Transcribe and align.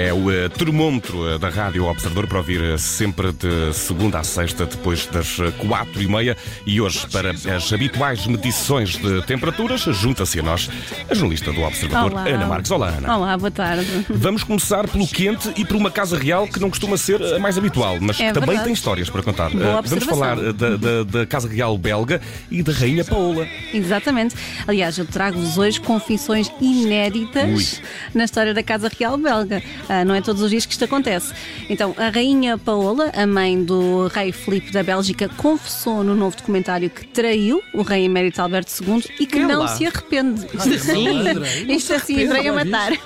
É 0.00 0.12
o 0.12 0.28
uh, 0.28 0.48
termómetro 0.50 1.34
uh, 1.34 1.40
da 1.40 1.48
Rádio 1.48 1.84
Observador 1.84 2.28
para 2.28 2.38
ouvir 2.38 2.60
uh, 2.60 2.78
sempre 2.78 3.32
de 3.32 3.72
segunda 3.74 4.20
a 4.20 4.22
sexta, 4.22 4.64
depois 4.64 5.06
das 5.06 5.38
quatro 5.66 6.00
e 6.00 6.06
meia. 6.06 6.36
E 6.64 6.80
hoje, 6.80 7.04
para 7.10 7.32
as 7.32 7.72
habituais 7.72 8.24
medições 8.28 8.96
de 8.96 9.20
temperaturas, 9.26 9.80
junta-se 9.80 10.38
a 10.38 10.42
nós 10.44 10.70
a 11.10 11.14
jornalista 11.14 11.52
do 11.52 11.62
Observador, 11.62 12.12
Olá. 12.12 12.28
Ana 12.28 12.46
Marques. 12.46 12.70
Olá, 12.70 12.88
Ana. 12.90 13.16
Olá, 13.16 13.36
boa 13.36 13.50
tarde. 13.50 14.06
Vamos 14.08 14.44
começar 14.44 14.86
pelo 14.86 15.04
quente 15.08 15.50
e 15.56 15.64
por 15.64 15.74
uma 15.76 15.90
casa 15.90 16.16
real 16.16 16.46
que 16.46 16.60
não 16.60 16.70
costuma 16.70 16.96
ser 16.96 17.20
a 17.34 17.40
mais 17.40 17.58
habitual, 17.58 17.98
mas 18.00 18.20
É 18.20 18.30
também 18.30 18.50
verdade. 18.50 18.66
tem 18.66 18.74
histórias 18.74 19.10
para 19.10 19.22
contar. 19.24 19.50
Boa 19.50 19.82
Vamos 19.82 20.04
falar 20.04 20.36
da, 20.52 20.76
da- 20.76 21.02
da 21.02 21.26
Casa 21.26 21.48
Real 21.48 21.76
Belga 21.76 22.20
e 22.52 22.62
da 22.62 22.72
Rainha 22.72 23.04
Paola. 23.04 23.48
Exatamente. 23.74 24.36
Aliás, 24.64 24.96
eu 24.96 25.06
trago-vos 25.06 25.58
hoje 25.58 25.80
confissões 25.80 26.48
inéditas 26.60 27.48
Ui. 27.80 27.84
na 28.14 28.24
história 28.24 28.54
da 28.54 28.62
Casa 28.62 28.88
Real 28.96 29.18
Belga. 29.18 29.60
Ah, 29.88 30.04
não 30.04 30.14
é 30.14 30.20
todos 30.20 30.42
os 30.42 30.50
dias 30.50 30.66
que 30.66 30.72
isto 30.72 30.84
acontece. 30.84 31.32
Então, 31.70 31.94
a 31.96 32.08
Rainha 32.10 32.58
Paola, 32.58 33.10
a 33.14 33.26
mãe 33.26 33.62
do 33.64 34.06
rei 34.08 34.32
Filipe 34.32 34.70
da 34.70 34.82
Bélgica, 34.82 35.28
confessou 35.36 36.04
no 36.04 36.14
novo 36.14 36.36
documentário 36.36 36.90
que 36.90 37.06
traiu 37.06 37.62
o 37.74 37.82
rei 37.82 38.04
emérito 38.04 38.40
Alberto 38.42 38.70
II 38.82 39.02
e 39.18 39.26
que 39.26 39.38
É 39.38 39.46
não 39.46 39.60
lá. 39.60 39.68
se 39.68 39.86
arrepende. 39.86 40.42
Sim. 40.78 41.72
Isto 41.72 41.94
assim, 41.94 42.26
veio 42.28 42.52
a 42.52 42.64
matar. 42.64 42.92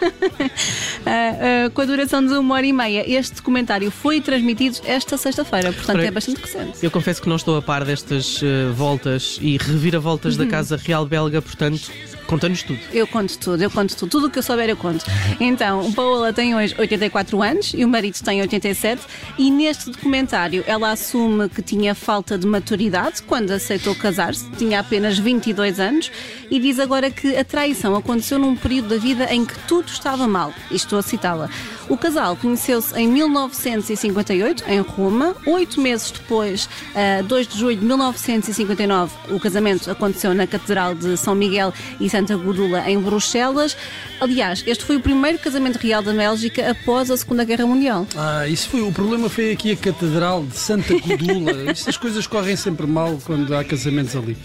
Ah, 1.04 1.66
ah, 1.66 1.70
com 1.70 1.80
a 1.80 1.84
duração 1.84 2.24
de 2.24 2.32
uma 2.34 2.54
hora 2.54 2.66
e 2.66 2.72
meia, 2.72 3.04
este 3.10 3.34
documentário 3.36 3.90
foi 3.90 4.20
transmitido 4.20 4.78
esta 4.84 5.16
sexta-feira, 5.16 5.72
portanto 5.72 5.96
Ora, 5.98 6.06
é 6.06 6.10
bastante 6.10 6.40
recente. 6.40 6.78
Eu 6.82 6.90
confesso 6.90 7.20
que 7.20 7.28
não 7.28 7.36
estou 7.36 7.56
a 7.56 7.62
par 7.62 7.84
destas 7.84 8.40
eh, 8.42 8.70
voltas 8.72 9.38
e 9.40 9.56
reviravoltas 9.56 10.36
Uhum. 10.38 10.44
da 10.44 10.50
Casa 10.50 10.76
Real 10.76 11.04
Belga, 11.06 11.42
portanto, 11.42 11.90
conta-nos 12.32 12.62
tudo. 12.62 12.80
Eu 12.94 13.06
conto 13.06 13.38
tudo, 13.38 13.62
eu 13.62 13.70
conto 13.70 13.94
tudo. 13.94 14.08
Tudo 14.08 14.26
o 14.28 14.30
que 14.30 14.38
eu 14.38 14.42
souber 14.42 14.70
eu 14.70 14.76
conto. 14.76 15.04
Então, 15.38 15.82
o 15.86 15.92
Paola 15.92 16.32
tem 16.32 16.54
hoje 16.54 16.74
84 16.78 17.42
anos 17.42 17.72
e 17.76 17.84
o 17.84 17.88
marido 17.88 18.18
tem 18.24 18.40
87 18.40 19.02
e 19.36 19.50
neste 19.50 19.90
documentário 19.90 20.64
ela 20.66 20.92
assume 20.92 21.50
que 21.50 21.60
tinha 21.60 21.94
falta 21.94 22.38
de 22.38 22.46
maturidade 22.46 23.22
quando 23.22 23.50
aceitou 23.50 23.94
casar-se, 23.94 24.48
tinha 24.52 24.80
apenas 24.80 25.18
22 25.18 25.78
anos 25.78 26.10
e 26.50 26.58
diz 26.58 26.78
agora 26.78 27.10
que 27.10 27.36
a 27.36 27.44
traição 27.44 27.94
aconteceu 27.94 28.38
num 28.38 28.56
período 28.56 28.88
da 28.88 28.96
vida 28.96 29.26
em 29.32 29.44
que 29.44 29.58
tudo 29.68 29.88
estava 29.88 30.26
mal. 30.26 30.54
E 30.70 30.76
estou 30.76 30.98
a 30.98 31.02
citá-la. 31.02 31.50
O 31.88 31.96
casal 31.96 32.36
conheceu-se 32.36 32.98
em 32.98 33.08
1958, 33.08 34.64
em 34.68 34.80
Roma. 34.80 35.34
Oito 35.46 35.80
meses 35.80 36.10
depois, 36.10 36.68
a 36.94 37.20
2 37.22 37.48
de 37.48 37.58
julho 37.58 37.76
de 37.76 37.84
1959, 37.84 39.12
o 39.30 39.40
casamento 39.40 39.90
aconteceu 39.90 40.32
na 40.32 40.46
Catedral 40.46 40.94
de 40.94 41.16
São 41.16 41.34
Miguel 41.34 41.74
e 42.00 42.08
Santa 42.08 42.21
Gudula, 42.30 42.88
em 42.88 42.98
Bruxelas. 42.98 43.76
Aliás, 44.20 44.62
este 44.66 44.84
foi 44.84 44.96
o 44.96 45.00
primeiro 45.00 45.38
casamento 45.38 45.76
real 45.76 46.02
da 46.02 46.12
Bélgica 46.12 46.70
após 46.70 47.10
a 47.10 47.16
Segunda 47.16 47.44
Guerra 47.44 47.66
Mundial. 47.66 48.06
Ah, 48.16 48.46
isso 48.46 48.68
foi, 48.68 48.82
o 48.82 48.92
problema 48.92 49.28
foi 49.28 49.52
aqui 49.52 49.72
a 49.72 49.76
Catedral 49.76 50.44
de 50.44 50.56
Santa 50.56 50.98
Codula. 51.00 51.68
Essas 51.70 51.96
coisas 51.96 52.26
correm 52.26 52.56
sempre 52.56 52.86
mal 52.86 53.18
quando 53.24 53.54
há 53.54 53.64
casamentos 53.64 54.14
ali. 54.14 54.36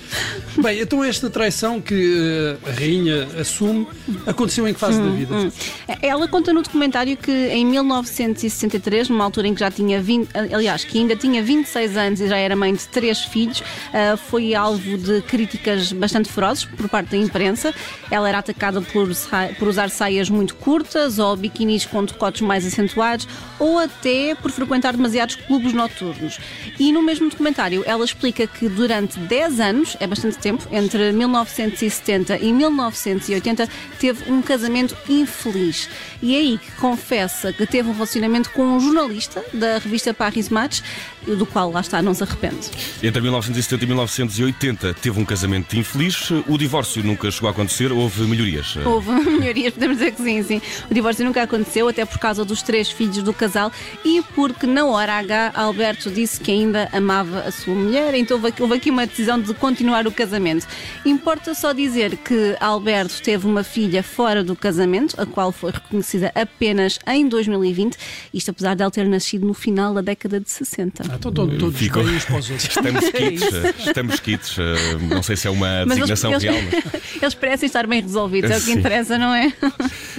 Bem, 0.58 0.80
então 0.80 1.04
esta 1.04 1.30
traição 1.30 1.80
que 1.80 2.58
eh, 2.64 2.70
a 2.70 2.74
rainha 2.74 3.28
assume 3.40 3.88
aconteceu 4.26 4.68
em 4.68 4.74
que 4.74 4.80
fase 4.80 5.00
da 5.00 5.10
vida? 5.10 5.52
Ela 6.02 6.28
conta 6.28 6.52
no 6.52 6.62
documentário 6.62 7.16
que 7.16 7.32
em 7.32 7.66
1963, 7.66 9.10
numa 9.10 9.24
altura 9.24 9.48
em 9.48 9.54
que 9.54 9.60
já 9.60 9.70
tinha 9.70 10.02
20, 10.02 10.30
aliás, 10.54 10.84
que 10.84 10.98
ainda 10.98 11.16
tinha 11.16 11.44
26 11.44 11.98
anos 11.98 12.22
e 12.22 12.28
já 12.28 12.38
era 12.38 12.56
mãe 12.56 12.74
de 12.74 12.88
três 12.88 13.20
filhos, 13.20 13.64
ah, 13.94 14.18
foi 14.18 14.56
alvo 14.56 14.98
de 14.98 15.22
críticas 15.22 15.92
bastante 15.92 16.30
ferozes 16.30 16.66
por 16.66 16.90
parte 16.90 17.12
da 17.12 17.18
imprensa. 17.18 17.57
Ela 18.10 18.30
era 18.30 18.40
atacada 18.40 18.82
por, 18.82 19.10
por 19.58 19.68
usar 19.68 19.90
saias 19.90 20.30
muito 20.30 20.56
curtas 20.56 21.20
ou 21.20 21.36
biquinis 21.36 21.86
com 21.86 22.04
decotes 22.04 22.42
mais 22.42 22.66
acentuados 22.66 23.28
ou 23.60 23.80
até 23.80 24.36
por 24.36 24.52
frequentar 24.52 24.94
demasiados 24.94 25.36
clubes 25.36 25.74
noturnos. 25.74 26.40
E 26.80 26.92
no 26.92 27.02
mesmo 27.02 27.30
documentário 27.30 27.84
ela 27.86 28.06
explica 28.06 28.46
que 28.46 28.68
durante 28.70 29.20
10 29.20 29.60
anos, 29.60 29.98
é 30.00 30.08
bastante 30.08 30.38
tempo, 30.38 30.68
entre 30.72 31.12
1970 31.12 32.38
e 32.40 32.54
1980, 32.54 33.68
teve 34.00 34.32
um 34.32 34.42
casamento 34.42 34.96
infeliz. 35.10 35.90
E 36.22 36.36
é 36.36 36.40
aí 36.40 36.58
que 36.58 36.72
confessa 36.74 37.54
que 37.54 37.66
teve 37.66 37.90
um 37.90 37.94
relacionamento 37.94 38.50
com 38.52 38.64
um 38.64 38.80
jornalista 38.80 39.44
da 39.54 39.78
revista 39.78 40.14
Paris 40.14 40.50
Match, 40.50 40.82
do 41.26 41.46
qual 41.46 41.72
lá 41.72 41.82
está, 41.82 42.02
não 42.02 42.14
se 42.14 42.24
arrepende. 42.24 42.70
Entre 43.04 43.22
1970 43.22 43.84
e 43.84 43.88
1980 43.88 44.94
teve 44.96 45.20
um 45.20 45.26
casamento 45.26 45.76
infeliz. 45.76 46.32
O 46.48 46.58
divórcio 46.58 47.04
nunca 47.04 47.30
chegou 47.30 47.47
a 47.48 47.52
acontecer, 47.52 47.92
houve 47.92 48.24
melhorias. 48.24 48.76
Houve 48.86 49.12
melhorias, 49.40 49.74
podemos 49.74 49.98
dizer 49.98 50.12
que 50.12 50.22
sim, 50.22 50.44
sim. 50.44 50.62
O 50.90 50.94
divórcio 50.94 51.24
nunca 51.26 51.42
aconteceu, 51.44 51.88
até 51.88 52.06
por 52.06 52.20
causa 52.20 52.44
dos 52.46 52.62
três 52.62 52.90
filhos 52.90 53.22
do 53.24 53.34
casal 53.34 53.72
e 54.06 54.22
porque 54.36 54.66
na 54.68 54.86
hora 54.86 55.14
H 55.14 55.52
Alberto 55.56 56.10
disse 56.12 56.40
que 56.40 56.52
ainda 56.52 56.90
amava 56.92 57.40
a 57.42 57.52
sua 57.52 57.74
mulher, 57.76 58.14
então 58.16 58.38
houve 58.38 58.48
aqui, 58.50 58.62
houve 58.62 58.76
aqui 58.76 58.90
uma 58.90 59.06
decisão 59.08 59.40
de 59.40 59.54
continuar 59.54 60.06
o 60.08 60.12
casamento. 60.12 60.68
Importa 61.06 61.54
só 61.54 61.74
dizer 61.74 62.18
que 62.18 62.56
Alberto 62.60 63.22
teve 63.22 63.46
uma 63.48 63.64
filha 63.64 64.04
fora 64.04 64.44
do 64.44 64.56
casamento, 64.56 65.20
a 65.20 65.26
qual 65.26 65.52
foi 65.52 65.72
reconhecida 65.72 66.32
apenas 66.36 67.00
em 67.08 67.28
2020, 67.28 67.96
isto 68.34 68.52
apesar 68.52 68.76
de 68.76 68.82
ela 68.82 68.92
ter 68.92 69.08
nascido 69.08 69.46
no 69.46 69.54
final 69.54 69.94
da 69.94 70.02
década 70.02 70.40
de 70.40 70.50
60. 70.50 71.04
Ah, 71.10 71.16
estão 71.16 71.32
todos, 71.32 71.58
bem 71.58 72.16
uns 72.16 72.26
para 72.26 72.38
os 72.40 72.50
outros. 72.50 72.70
Estamos 72.70 73.10
quites, 73.12 73.86
estamos 73.88 74.20
quites. 74.20 74.58
eh, 74.60 74.98
Não 75.10 75.24
sei 75.24 75.36
se 75.36 75.48
é 75.48 75.50
uma 75.52 75.86
Mas 75.86 75.98
eles, 75.98 76.10
designação 76.10 76.32
eles, 76.32 76.44
real, 76.44 76.56
mas... 76.94 77.02
eles 77.22 77.34
parecem 77.40 77.68
estar 77.68 77.88
bem 77.88 78.02
resolvidos, 78.02 78.52
é 78.52 78.56
o 78.56 78.60
que 78.60 78.66
Sim. 78.66 78.80
interessa, 78.80 79.18
não 79.18 79.34
é? 79.34 79.54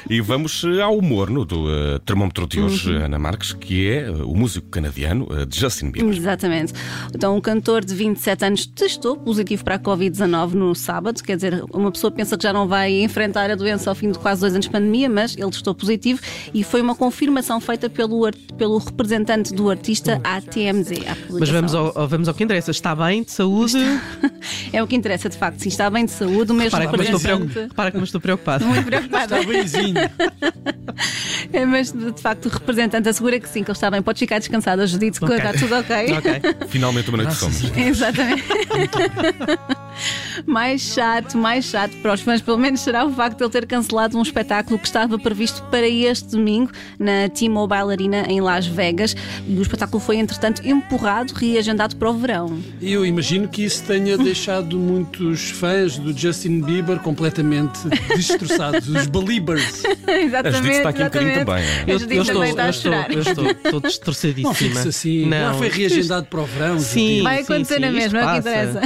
E 0.08 0.20
vamos 0.20 0.64
eh, 0.64 0.80
ao 0.80 1.00
morno 1.02 1.44
do 1.44 1.70
eh, 1.70 1.98
termómetro 2.04 2.46
de 2.46 2.60
hoje, 2.60 2.90
Uhum. 2.92 3.04
Ana 3.04 3.18
Marques, 3.18 3.52
que 3.52 3.88
é 3.88 4.04
eh, 4.04 4.10
o 4.10 4.34
músico 4.34 4.68
canadiano 4.68 5.26
eh, 5.30 5.46
Justin 5.50 5.90
Bieber. 5.90 6.16
Exatamente. 6.16 6.72
Então, 7.14 7.36
um 7.36 7.40
cantor 7.40 7.84
de 7.84 7.94
27 7.94 8.44
anos 8.44 8.66
testou 8.66 9.16
positivo 9.16 9.64
para 9.64 9.74
a 9.74 9.78
Covid-19 9.78 10.52
no 10.52 10.74
sábado. 10.74 11.22
Quer 11.22 11.36
dizer, 11.36 11.64
uma 11.72 11.90
pessoa 11.92 12.10
pensa 12.10 12.36
que 12.36 12.42
já 12.42 12.52
não 12.52 12.66
vai 12.66 13.02
enfrentar 13.02 13.50
a 13.50 13.54
doença 13.54 13.90
ao 13.90 13.94
fim 13.94 14.10
de 14.10 14.18
quase 14.18 14.40
dois 14.40 14.54
anos 14.54 14.66
de 14.66 14.72
pandemia, 14.72 15.08
mas 15.08 15.36
ele 15.36 15.50
testou 15.50 15.74
positivo 15.74 16.20
e 16.54 16.62
foi 16.64 16.80
uma 16.80 16.94
confirmação 16.94 17.60
feita 17.60 17.90
pelo, 17.90 18.30
pelo 18.56 18.78
representante 18.78 19.52
do 19.52 19.68
artista 19.70 20.20
à 20.24 20.40
TMZ. 20.40 20.90
Mas 21.30 21.48
vamos 21.50 21.74
ao, 21.74 22.08
vamos 22.08 22.28
ao 22.28 22.34
que 22.34 22.44
interessa. 22.44 22.70
Está 22.70 22.94
bem, 22.94 23.22
de 23.22 23.30
saúde? 23.32 23.76
É 24.72 24.82
o 24.82 24.86
que 24.86 24.94
interessa, 24.96 25.28
de 25.28 25.36
facto. 25.36 25.60
Sim, 25.60 25.68
está 25.68 25.88
bem 25.90 26.04
de 26.04 26.10
saúde, 26.10 26.52
o 26.52 26.54
mesmo 26.54 26.70
Para 26.70 26.86
que 26.86 26.96
me 26.98 27.07
estou. 27.16 27.68
Para 27.74 27.90
que 27.90 27.96
me 27.98 28.04
estou 28.04 28.20
preocupado. 28.20 28.64
Muito 28.66 28.84
preocupada. 28.84 29.38
Está 29.40 29.48
benzinho. 29.52 29.94
É, 31.52 31.64
mas 31.64 31.92
de 31.92 32.12
facto 32.20 32.46
o 32.46 32.48
representante 32.48 33.08
assegura 33.08 33.38
que 33.40 33.48
sim, 33.48 33.62
que 33.62 33.70
ele 33.70 33.76
está 33.76 33.90
bem. 33.90 34.02
Pode 34.02 34.18
ficar 34.18 34.38
descansada, 34.38 34.86
Judite, 34.86 35.18
que 35.18 35.24
Ok. 35.24 35.36
está 35.36 35.52
tudo 35.52 35.76
ok. 35.76 36.12
Ok. 36.18 36.68
Finalmente 36.68 37.08
uma 37.08 37.18
noite 37.18 37.30
de 37.30 37.36
somos. 37.36 37.62
Exatamente. 37.76 38.44
mais 40.48 40.80
chato, 40.80 41.36
mais 41.36 41.66
chato 41.66 41.92
para 41.98 42.14
os 42.14 42.22
fãs, 42.22 42.40
pelo 42.40 42.56
menos 42.56 42.80
será 42.80 43.04
o 43.04 43.12
facto 43.12 43.36
de 43.36 43.44
ele 43.44 43.50
ter 43.50 43.66
cancelado 43.66 44.16
um 44.18 44.22
espetáculo 44.22 44.78
que 44.78 44.86
estava 44.86 45.18
previsto 45.18 45.62
para 45.64 45.86
este 45.86 46.30
domingo 46.30 46.72
na 46.98 47.28
T-Mobile 47.28 47.92
Arena 47.92 48.24
em 48.28 48.40
Las 48.40 48.66
Vegas 48.66 49.14
e 49.46 49.58
o 49.58 49.62
espetáculo 49.62 50.00
foi, 50.00 50.16
entretanto, 50.16 50.66
empurrado, 50.66 51.34
reagendado 51.34 51.96
para 51.96 52.10
o 52.10 52.14
verão. 52.14 52.58
Eu 52.80 53.04
imagino 53.04 53.46
que 53.46 53.62
isso 53.62 53.84
tenha 53.84 54.16
deixado 54.18 54.78
muitos 54.78 55.50
fãs 55.50 55.98
do 55.98 56.16
Justin 56.16 56.62
Bieber 56.62 56.98
completamente 57.00 57.78
destroçados, 58.16 58.88
os 58.88 59.06
Beliebers. 59.06 59.82
exatamente. 60.08 60.46
A 60.46 60.50
Judite 60.50 60.76
está 60.76 60.88
aqui 60.88 61.02
um 61.02 61.04
bocadinho 61.04 61.32
exatamente. 61.32 61.46
também. 61.46 61.64
é? 61.64 61.82
A 61.82 61.90
Eu, 61.90 61.96
estou, 61.98 62.44
eu 62.44 62.58
a 62.58 62.70
estou, 62.70 62.92
eu 62.94 63.20
estou, 63.20 63.44
estou 63.52 63.72
Não 63.72 63.80
destroçadíssima. 63.80 64.54
fixe 64.54 64.88
assim. 64.88 65.30
Já 65.30 65.52
foi 65.54 65.68
reagendado 65.68 66.26
para 66.26 66.40
o 66.40 66.46
verão. 66.46 66.80
Sim. 66.80 67.00
Judite. 67.00 67.22
Vai 67.22 67.36
sim, 67.36 67.42
acontecer 67.42 67.74
sim, 67.74 67.80
na 67.80 67.90
mesma, 67.92 68.18
é 68.18 68.24
o 68.24 68.32
que 68.32 68.38
interessa. 68.38 68.80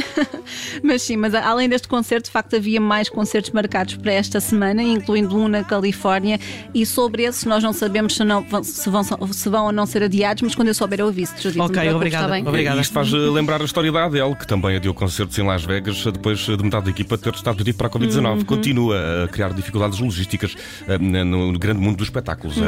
mas 0.83 1.03
sim, 1.03 1.17
mas 1.17 1.35
além 1.53 1.69
deste 1.69 1.87
concerto, 1.89 2.27
de 2.27 2.31
facto 2.33 2.57
havia 2.57 2.81
mais 2.81 3.09
concertos 3.09 3.51
marcados 3.53 3.95
para 3.97 4.13
esta 4.13 4.41
semana, 4.41 4.83
incluindo 4.83 5.37
um 5.37 5.49
na 5.49 5.63
Califórnia, 5.63 6.39
e 6.75 6.85
sobre 6.85 7.23
esses 7.23 7.45
nós 7.45 7.63
não 7.63 7.73
sabemos 7.73 8.17
se, 8.17 8.25
não, 8.25 8.43
vão- 8.43 8.65
se 8.65 8.89
vão, 8.91 9.03
se 9.05 9.49
vão 9.49 9.67
ou 9.67 9.73
não 9.73 9.87
ser 9.87 10.03
adiados, 10.03 10.43
mas 10.43 10.55
quando 10.55 10.69
eu 10.69 10.75
souber 10.75 11.01
eu 11.01 11.09
aviso. 11.09 11.35
Te 11.37 11.49
Ok, 11.61 11.91
obrigada, 11.93 12.25
está 12.25 12.29
bem? 12.35 12.47
obrigada. 12.47 12.79
E 12.79 12.81
isto 12.81 12.93
faz 12.93 13.13
eh, 13.13 13.17
lembrar 13.17 13.61
a 13.63 13.65
história 13.65 13.91
da 13.93 14.05
Adele, 14.05 14.35
que 14.35 14.47
também 14.47 14.77
adiou 14.77 14.95
concertos 14.95 15.39
em 15.39 15.47
Las 15.47 15.65
Vegas 15.65 16.05
eh, 16.07 16.11
depois 16.11 16.39
de 16.41 16.57
metade 16.63 16.85
da 16.87 16.91
equipa 16.91 17.17
ter 17.19 17.35
estado 17.35 17.55
positivo 17.57 17.79
para 17.79 17.87
a 17.87 17.91
Covid-19. 17.91 18.27
Uhum. 18.39 18.45
Continua 18.45 19.25
a 19.25 19.29
criar 19.29 19.53
dificuldades 19.53 19.99
logísticas 19.99 20.55
eh, 20.89 20.99
no 20.99 21.59
grande 21.59 21.81
mundo 21.81 21.97
dos 21.99 22.07
espetáculos. 22.07 22.57
Eh, 22.59 22.61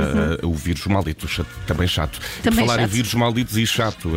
eh, 0.43 0.47
O 0.47 0.55
vírus 0.55 0.87
maldito, 0.87 1.27
também 1.67 1.87
chato. 1.89 2.17
Uhum. 2.17 2.43
Também 2.43 2.67
falar 2.67 2.79
em 2.79 2.83
chato. 2.83 2.91
vírus 2.93 3.15
malditos 3.15 3.57
e 3.57 3.67
chato. 3.67 4.11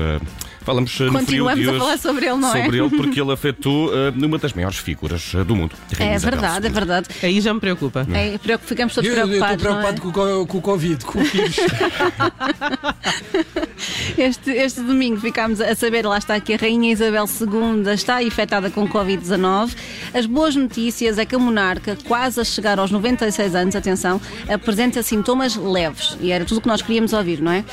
Eh, 0.68 0.88
Falamos 0.88 0.92
no 0.92 0.98
frio 0.98 1.12
Continuamos 1.12 1.68
a 1.68 1.72
hoje 1.72 1.80
falar 1.80 1.98
sobre 1.98 2.26
ele, 2.26 2.36
não 2.38 2.56
é? 2.56 2.64
sobre 2.64 2.78
ele 2.80 2.90
porque 2.90 3.22
ele 3.22 3.32
afetou 3.34 3.90
uh, 3.90 4.14
uma 4.26 4.38
das 4.38 4.54
maiores 4.54 4.78
figuras 4.78 5.34
uh, 5.34 5.44
do 5.46 5.56
mundo. 5.56 5.76
É 6.00 6.18
verdade, 6.18 6.68
é 6.68 6.70
verdade. 6.70 7.08
Aí 7.24 7.40
já 7.40 7.54
me 7.54 7.60
preocupa. 7.60 8.06
É, 8.14 8.38
ficamos 8.60 8.94
todos 8.94 9.10
Eu 9.10 9.16
eu 9.16 9.24
estou 9.24 9.56
preocupados. 9.58 9.64
não 9.64 9.80
é? 9.80 9.92
preocupado 9.94 10.02
com, 10.02 10.10
o 10.10 10.14
co- 10.14 10.48
com 10.48 10.58
o 10.58 10.62
Covid, 10.62 11.06
com 11.06 11.20
o 11.20 11.24
vírus. 11.24 11.56
Este, 14.18 14.50
este 14.52 14.82
domingo 14.82 15.20
ficámos 15.20 15.62
a 15.62 15.76
saber, 15.76 16.04
lá 16.06 16.18
está 16.18 16.40
que 16.40 16.54
a 16.54 16.58
Rainha 16.58 16.92
Isabel 16.92 17.26
II 17.26 17.94
está 17.94 18.24
infectada 18.24 18.70
com 18.72 18.88
Covid-19. 18.88 19.76
As 20.14 20.26
boas 20.26 20.56
notícias 20.56 21.20
é 21.20 21.26
que 21.26 21.36
a 21.36 21.40
monarca, 21.40 21.96
quase 22.08 22.40
a 22.42 22.44
chegar 22.44 22.80
aos 22.80 22.90
96 22.90 23.54
anos, 23.54 23.76
atenção, 23.76 24.20
apresenta 24.50 25.04
sintomas 25.04 25.56
leves. 25.56 26.18
E 26.20 26.32
era 26.32 26.44
tudo 26.46 26.58
o 26.58 26.62
que 26.62 26.68
nós 26.68 26.82
queríamos 26.82 27.14
ouvir, 27.14 27.42
não 27.42 27.52
é? 27.52 27.64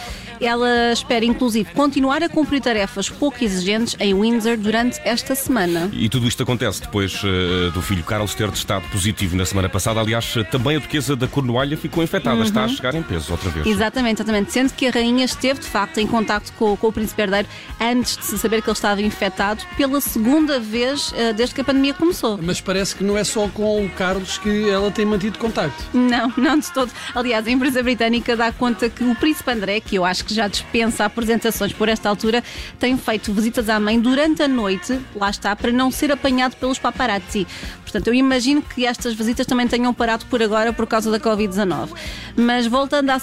Ela 0.41 0.93
espera, 0.93 1.25
inclusive, 1.25 1.73
continuar 1.73 2.23
a 2.23 2.29
cumprir 2.29 2.61
tarefas 2.61 2.84
pouco 3.19 3.43
exigentes 3.43 3.97
em 3.99 4.15
Windsor 4.15 4.57
durante 4.57 5.01
esta 5.05 5.35
semana. 5.35 5.91
E 5.93 6.09
tudo 6.09 6.27
isto 6.27 6.43
acontece 6.43 6.81
depois 6.81 7.23
uh, 7.23 7.71
do 7.73 7.83
filho 7.83 8.03
Carlos 8.05 8.35
ter 8.35 8.51
testado 8.51 8.87
positivo 8.89 9.37
na 9.37 9.45
semana 9.45 9.69
passada. 9.69 10.01
Aliás, 10.01 10.37
uh, 10.37 10.45
também 10.45 10.77
a 10.77 10.79
duquesa 10.79 11.17
da 11.17 11.27
Cornualha 11.27 11.77
ficou 11.77 12.03
infectada. 12.03 12.43
Está 12.43 12.65
a 12.65 12.69
chegar 12.69 12.95
em 12.95 13.03
peso 13.03 13.33
outra 13.33 13.51
vez. 13.51 13.67
Exatamente, 13.67 14.23
exatamente. 14.23 14.53
Sendo 14.53 14.73
que 14.73 14.87
a 14.87 14.91
rainha 14.91 15.25
esteve 15.25 15.61
de 15.61 15.67
facto 15.67 15.99
em 15.99 16.07
contacto 16.07 16.53
com, 16.55 16.77
com 16.77 16.89
o 16.89 16.93
príncipe 16.93 17.23
herdeiro 17.23 17.49
antes 17.81 18.17
de 18.17 18.25
se 18.25 18.39
saber 18.39 18.63
que 18.63 18.69
ele 18.69 18.77
estava 18.77 19.01
infectado 19.03 19.63
pela 19.77 20.01
segunda 20.01 20.59
vez 20.61 21.13
eh, 21.17 21.33
desde 21.33 21.55
que 21.55 21.61
a 21.61 21.65
pandemia 21.65 21.95
começou. 21.95 22.39
Mas 22.43 22.61
parece 22.61 22.95
que 22.95 23.05
não 23.05 23.17
é 23.17 23.25
só 23.25 23.49
com 23.49 23.85
o 23.85 23.89
Carlos 23.91 24.39
que 24.39 24.69
ela 24.69 24.91
tem 24.91 25.05
mantido 25.05 25.39
contacto. 25.39 25.85
Não, 25.93 26.33
não 26.37 26.59
de 26.59 26.71
todo. 26.73 26.91
Aliás, 27.15 27.47
a 27.47 27.51
empresa 27.51 27.83
britânica 27.83 28.37
dá 28.37 28.53
conta 28.53 28.89
que 28.89 29.05
o 29.05 29.15
príncipe 29.15 29.51
André, 29.51 29.81
que 29.81 29.97
eu 29.97 30.05
acho 30.05 30.25
que 30.25 30.35
já 30.35 30.49
dispensa 30.49 31.05
apresentações 31.05 31.73
por 31.73 31.89
esta 31.89 32.09
altura, 32.09 32.43
tem 32.79 32.97
feito 32.97 33.33
visitas 33.33 33.69
à 33.69 33.79
mãe 33.79 33.99
durante 33.99 34.43
a 34.43 34.49
noite, 34.49 34.99
lá 35.15 35.31
está, 35.31 35.55
para 35.55 35.73
não 35.73 35.91
ser 35.91 36.13
apanhado 36.13 36.57
pelos 36.57 36.79
paparazzi. 36.79 37.47
Portanto, 37.95 38.09
eu 38.09 38.15
imagino 38.15 38.61
que 38.61 38.85
estas 38.85 39.15
visitas 39.15 39.47
também 39.47 39.69
tenham 39.69 39.95
parado 39.95 40.27
por 40.27 40.43
agora 40.43 40.73
por 40.73 40.85
causa 40.85 41.13
da 41.13 41.21
Covid-19. 41.21 41.91
Mas 42.37 42.67
voltando 42.67 43.09
à, 43.11 43.19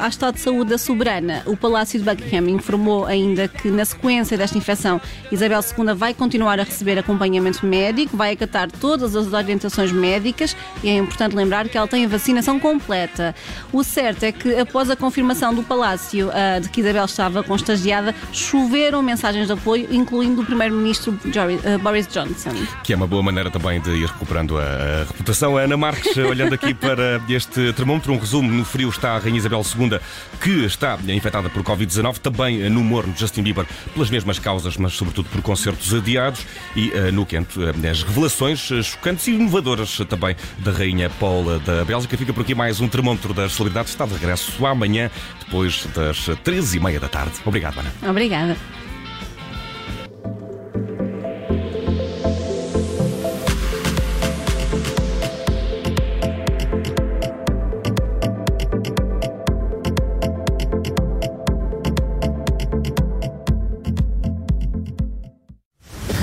ao 0.00 0.08
estado 0.08 0.34
de 0.34 0.40
saúde 0.40 0.70
da 0.70 0.78
soberana, 0.78 1.44
o 1.46 1.56
Palácio 1.56 2.00
de 2.00 2.04
Buckingham 2.04 2.48
informou 2.48 3.06
ainda 3.06 3.46
que, 3.46 3.70
na 3.70 3.84
sequência 3.84 4.36
desta 4.36 4.58
infecção, 4.58 5.00
Isabel 5.30 5.60
II 5.60 5.94
vai 5.94 6.12
continuar 6.12 6.58
a 6.58 6.64
receber 6.64 6.98
acompanhamento 6.98 7.64
médico, 7.64 8.16
vai 8.16 8.32
acatar 8.32 8.68
todas 8.72 9.14
as 9.14 9.32
orientações 9.32 9.92
médicas 9.92 10.56
e 10.82 10.88
é 10.88 10.96
importante 10.96 11.36
lembrar 11.36 11.68
que 11.68 11.78
ela 11.78 11.86
tem 11.86 12.04
a 12.04 12.08
vacinação 12.08 12.58
completa. 12.58 13.36
O 13.72 13.84
certo 13.84 14.24
é 14.24 14.32
que, 14.32 14.52
após 14.58 14.90
a 14.90 14.96
confirmação 14.96 15.54
do 15.54 15.62
Palácio 15.62 16.28
ah, 16.32 16.58
de 16.58 16.68
que 16.70 16.80
Isabel 16.80 17.04
estava 17.04 17.44
contagiada, 17.44 18.12
choveram 18.32 19.00
mensagens 19.00 19.46
de 19.46 19.52
apoio, 19.52 19.86
incluindo 19.92 20.42
do 20.42 20.44
Primeiro-Ministro 20.44 21.16
ah, 21.24 21.78
Boris 21.78 22.08
Johnson. 22.08 22.50
Que 22.82 22.94
é 22.94 22.96
uma 22.96 23.06
boa 23.06 23.22
maneira 23.22 23.48
também 23.48 23.80
de 23.80 24.07
recuperando 24.08 24.58
a, 24.58 24.62
a 24.62 24.98
reputação. 25.04 25.56
A 25.56 25.62
Ana 25.62 25.76
Marques, 25.76 26.16
olhando 26.18 26.54
aqui 26.54 26.74
para 26.74 27.20
este 27.28 27.72
termómetro, 27.72 28.12
um 28.12 28.18
resumo: 28.18 28.50
no 28.50 28.64
frio 28.64 28.88
está 28.88 29.16
a 29.16 29.18
Rainha 29.18 29.38
Isabel 29.38 29.62
II, 29.62 29.98
que 30.40 30.64
está 30.64 30.98
infectada 31.08 31.48
por 31.48 31.62
Covid-19, 31.62 32.18
também 32.18 32.68
no 32.70 32.82
morno 32.82 33.14
Justin 33.16 33.42
Bieber, 33.42 33.66
pelas 33.92 34.10
mesmas 34.10 34.38
causas, 34.38 34.76
mas 34.76 34.92
sobretudo 34.94 35.28
por 35.28 35.42
concertos 35.42 35.92
adiados, 35.94 36.46
e 36.74 36.90
eh, 36.92 37.10
no 37.10 37.26
quente, 37.26 37.58
eh, 37.62 37.88
as 37.88 38.02
revelações 38.02 38.70
eh, 38.70 38.82
chocantes 38.82 39.26
e 39.28 39.32
inovadoras 39.32 39.98
também 40.08 40.36
da 40.58 40.70
Rainha 40.70 41.10
Paula 41.10 41.58
da 41.58 41.84
Bélgica. 41.84 42.16
Fica 42.16 42.32
por 42.32 42.42
aqui 42.42 42.54
mais 42.54 42.80
um 42.80 42.88
termómetro 42.88 43.34
das 43.34 43.52
celebridades. 43.52 43.92
Está 43.92 44.06
de 44.06 44.14
regresso 44.14 44.64
amanhã, 44.66 45.10
depois 45.44 45.86
das 45.94 46.18
13h30 46.44 46.98
da 46.98 47.08
tarde. 47.08 47.32
Obrigado, 47.44 47.78
Ana. 47.80 47.92
Obrigada. 48.08 48.56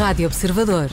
Rádio 0.06 0.28
Observador. 0.28 0.92